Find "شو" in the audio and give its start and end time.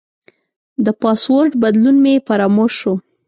2.81-2.93